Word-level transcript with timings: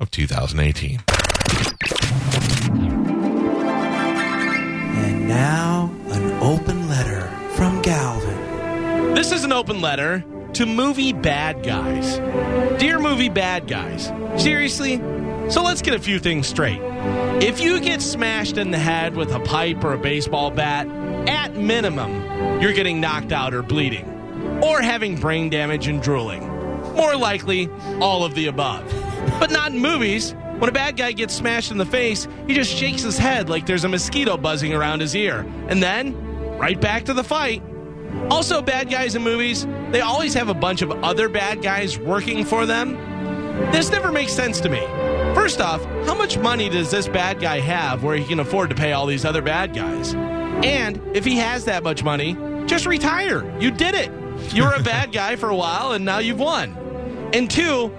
Of 0.00 0.10
2018. 0.10 1.00
And 5.04 5.28
now, 5.28 5.92
an 6.10 6.32
open 6.42 6.88
letter 6.88 7.28
from 7.54 7.80
Galvin. 7.82 9.14
This 9.14 9.32
is 9.32 9.44
an 9.44 9.52
open 9.52 9.80
letter 9.80 10.24
to 10.54 10.66
movie 10.66 11.12
bad 11.12 11.62
guys. 11.62 12.18
Dear 12.80 12.98
movie 12.98 13.28
bad 13.28 13.68
guys, 13.68 14.12
seriously? 14.42 14.96
So 15.50 15.62
let's 15.62 15.82
get 15.82 15.94
a 15.94 15.98
few 15.98 16.18
things 16.18 16.46
straight. 16.46 16.80
If 17.42 17.60
you 17.60 17.80
get 17.80 18.00
smashed 18.02 18.56
in 18.56 18.70
the 18.70 18.78
head 18.78 19.16
with 19.16 19.32
a 19.32 19.40
pipe 19.40 19.84
or 19.84 19.92
a 19.92 19.98
baseball 19.98 20.50
bat, 20.50 20.86
at 21.28 21.54
minimum, 21.54 22.60
you're 22.60 22.72
getting 22.72 23.00
knocked 23.00 23.32
out 23.32 23.54
or 23.54 23.62
bleeding, 23.62 24.08
or 24.62 24.80
having 24.80 25.20
brain 25.20 25.50
damage 25.50 25.86
and 25.86 26.02
drooling. 26.02 26.48
More 26.94 27.16
likely, 27.16 27.68
all 28.00 28.24
of 28.24 28.34
the 28.34 28.46
above. 28.46 28.82
But 29.38 29.50
not 29.50 29.72
in 29.72 29.78
movies. 29.78 30.34
When 30.58 30.68
a 30.68 30.72
bad 30.72 30.96
guy 30.96 31.12
gets 31.12 31.34
smashed 31.34 31.70
in 31.72 31.78
the 31.78 31.86
face, 31.86 32.28
he 32.46 32.54
just 32.54 32.70
shakes 32.70 33.02
his 33.02 33.18
head 33.18 33.48
like 33.48 33.66
there's 33.66 33.84
a 33.84 33.88
mosquito 33.88 34.36
buzzing 34.36 34.72
around 34.72 35.00
his 35.00 35.14
ear. 35.16 35.46
And 35.68 35.82
then, 35.82 36.14
right 36.56 36.80
back 36.80 37.04
to 37.06 37.14
the 37.14 37.24
fight. 37.24 37.62
Also, 38.30 38.62
bad 38.62 38.90
guys 38.90 39.14
in 39.14 39.22
movies, 39.22 39.66
they 39.90 40.00
always 40.00 40.34
have 40.34 40.48
a 40.48 40.54
bunch 40.54 40.82
of 40.82 40.90
other 41.02 41.28
bad 41.28 41.62
guys 41.62 41.98
working 41.98 42.44
for 42.44 42.66
them. 42.66 42.96
This 43.72 43.90
never 43.90 44.12
makes 44.12 44.32
sense 44.32 44.60
to 44.60 44.68
me. 44.68 44.80
First 45.34 45.60
off, 45.60 45.84
how 46.06 46.14
much 46.14 46.38
money 46.38 46.68
does 46.68 46.90
this 46.90 47.08
bad 47.08 47.40
guy 47.40 47.58
have 47.58 48.02
where 48.04 48.16
he 48.16 48.24
can 48.24 48.38
afford 48.38 48.70
to 48.70 48.76
pay 48.76 48.92
all 48.92 49.06
these 49.06 49.24
other 49.24 49.42
bad 49.42 49.74
guys? 49.74 50.14
And 50.14 51.00
if 51.16 51.24
he 51.24 51.36
has 51.36 51.64
that 51.64 51.82
much 51.82 52.04
money, 52.04 52.36
just 52.66 52.86
retire. 52.86 53.58
You 53.60 53.70
did 53.70 53.94
it. 53.94 54.12
You 54.54 54.64
were 54.64 54.74
a 54.74 54.82
bad 54.82 55.12
guy 55.12 55.36
for 55.36 55.48
a 55.48 55.56
while 55.56 55.92
and 55.92 56.04
now 56.04 56.18
you've 56.18 56.38
won. 56.38 56.76
And 57.34 57.50
two, 57.50 57.92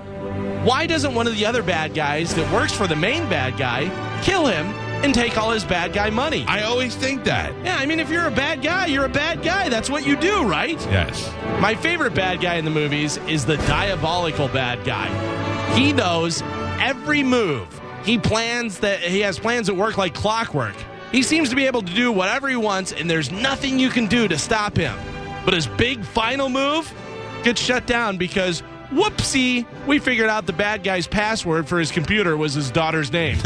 why 0.63 0.85
doesn't 0.87 1.13
one 1.13 1.27
of 1.27 1.35
the 1.35 1.45
other 1.45 1.61
bad 1.61 1.93
guys 1.93 2.33
that 2.35 2.51
works 2.53 2.73
for 2.73 2.87
the 2.87 2.95
main 2.95 3.27
bad 3.29 3.57
guy 3.57 3.89
kill 4.23 4.45
him 4.45 4.65
and 5.03 5.13
take 5.13 5.37
all 5.37 5.51
his 5.51 5.65
bad 5.65 5.91
guy 5.91 6.09
money? 6.09 6.45
I 6.47 6.61
always 6.61 6.95
think 6.95 7.25
that. 7.25 7.53
Yeah, 7.65 7.77
I 7.77 7.85
mean, 7.85 7.99
if 7.99 8.09
you're 8.09 8.27
a 8.27 8.31
bad 8.31 8.61
guy, 8.61 8.85
you're 8.85 9.03
a 9.03 9.09
bad 9.09 9.43
guy. 9.43 9.67
That's 9.67 9.89
what 9.89 10.05
you 10.07 10.15
do, 10.15 10.47
right? 10.47 10.79
Yes. 10.87 11.29
My 11.59 11.75
favorite 11.75 12.13
bad 12.15 12.39
guy 12.39 12.55
in 12.55 12.63
the 12.63 12.71
movies 12.71 13.17
is 13.27 13.45
the 13.45 13.57
diabolical 13.57 14.47
bad 14.47 14.85
guy. 14.85 15.09
He 15.75 15.91
knows 15.91 16.41
every 16.79 17.23
move. 17.23 17.67
He 18.05 18.17
plans 18.17 18.79
that 18.79 18.99
he 18.99 19.19
has 19.19 19.39
plans 19.39 19.67
that 19.67 19.73
work 19.73 19.97
like 19.97 20.13
clockwork. 20.13 20.75
He 21.11 21.23
seems 21.23 21.49
to 21.49 21.55
be 21.55 21.65
able 21.67 21.81
to 21.81 21.93
do 21.93 22.11
whatever 22.11 22.47
he 22.47 22.55
wants, 22.55 22.93
and 22.93 23.09
there's 23.09 23.31
nothing 23.31 23.79
you 23.79 23.89
can 23.89 24.07
do 24.07 24.27
to 24.29 24.37
stop 24.37 24.77
him. 24.77 24.97
But 25.43 25.53
his 25.53 25.67
big 25.67 26.03
final 26.05 26.47
move 26.47 26.91
gets 27.43 27.61
shut 27.61 27.85
down 27.85 28.17
because 28.17 28.63
whoopsie, 28.91 29.65
we 29.87 29.99
figured 29.99 30.29
out 30.29 30.45
the 30.45 30.53
bad 30.53 30.83
guy's 30.83 31.07
password 31.07 31.67
for 31.67 31.79
his 31.79 31.91
computer 31.91 32.37
was 32.37 32.53
his 32.53 32.71
daughter's 32.71 33.11
name. 33.11 33.37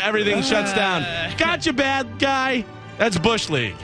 Everything 0.00 0.42
shuts 0.42 0.72
down. 0.72 1.04
Gotcha, 1.36 1.72
bad 1.72 2.18
guy. 2.18 2.64
That's 2.98 3.18
Bush 3.18 3.48
League. 3.50 3.76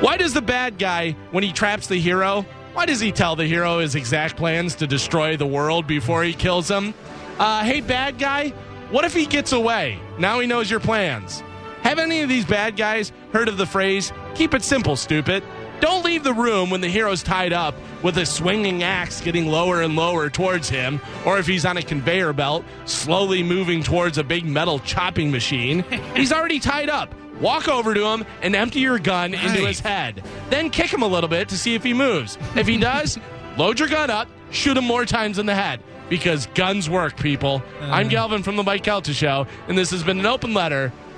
Why 0.00 0.16
does 0.16 0.34
the 0.34 0.42
bad 0.42 0.78
guy, 0.78 1.12
when 1.30 1.44
he 1.44 1.52
traps 1.52 1.86
the 1.86 1.96
hero, 1.96 2.44
why 2.72 2.86
does 2.86 3.00
he 3.00 3.12
tell 3.12 3.36
the 3.36 3.46
hero 3.46 3.78
his 3.78 3.94
exact 3.94 4.36
plans 4.36 4.74
to 4.76 4.86
destroy 4.86 5.36
the 5.36 5.46
world 5.46 5.86
before 5.86 6.24
he 6.24 6.32
kills 6.32 6.70
him? 6.70 6.94
Uh, 7.38 7.62
hey, 7.62 7.80
bad 7.80 8.18
guy, 8.18 8.48
what 8.90 9.04
if 9.04 9.14
he 9.14 9.26
gets 9.26 9.52
away? 9.52 9.98
Now 10.18 10.40
he 10.40 10.46
knows 10.46 10.70
your 10.70 10.80
plans. 10.80 11.42
Have 11.82 11.98
any 11.98 12.22
of 12.22 12.28
these 12.28 12.44
bad 12.44 12.76
guys 12.76 13.12
heard 13.32 13.48
of 13.48 13.56
the 13.56 13.66
phrase, 13.66 14.12
keep 14.34 14.54
it 14.54 14.62
simple, 14.62 14.96
stupid? 14.96 15.42
Don't 15.80 16.04
leave 16.04 16.22
the 16.22 16.32
room 16.32 16.70
when 16.70 16.80
the 16.80 16.88
hero's 16.88 17.24
tied 17.24 17.52
up 17.52 17.74
with 18.04 18.16
a 18.16 18.24
swinging 18.24 18.84
axe 18.84 19.20
getting 19.20 19.48
lower 19.48 19.82
and 19.82 19.96
lower 19.96 20.30
towards 20.30 20.68
him, 20.68 21.00
or 21.26 21.40
if 21.40 21.46
he's 21.48 21.64
on 21.64 21.76
a 21.76 21.82
conveyor 21.82 22.34
belt, 22.34 22.64
slowly 22.84 23.42
moving 23.42 23.82
towards 23.82 24.16
a 24.16 24.22
big 24.22 24.44
metal 24.44 24.78
chopping 24.78 25.32
machine. 25.32 25.82
he's 26.14 26.32
already 26.32 26.60
tied 26.60 26.88
up. 26.88 27.12
Walk 27.40 27.66
over 27.66 27.94
to 27.94 28.06
him 28.06 28.24
and 28.42 28.54
empty 28.54 28.78
your 28.78 29.00
gun 29.00 29.34
into 29.34 29.66
his 29.66 29.80
head. 29.80 30.22
Then 30.50 30.70
kick 30.70 30.92
him 30.92 31.02
a 31.02 31.08
little 31.08 31.28
bit 31.28 31.48
to 31.48 31.58
see 31.58 31.74
if 31.74 31.82
he 31.82 31.92
moves. 31.92 32.38
If 32.54 32.68
he 32.68 32.76
does, 32.76 33.18
load 33.56 33.80
your 33.80 33.88
gun 33.88 34.08
up, 34.08 34.28
shoot 34.52 34.76
him 34.76 34.84
more 34.84 35.04
times 35.04 35.40
in 35.40 35.46
the 35.46 35.54
head. 35.56 35.82
Because 36.08 36.46
guns 36.54 36.88
work, 36.88 37.16
people. 37.16 37.60
I'm 37.80 38.06
uh. 38.06 38.10
Galvin 38.10 38.44
from 38.44 38.54
the 38.54 38.62
Mike 38.62 38.84
Calta 38.84 39.12
Show, 39.12 39.48
and 39.66 39.76
this 39.76 39.90
has 39.90 40.04
been 40.04 40.20
an 40.20 40.26
open 40.26 40.54
letter 40.54 40.92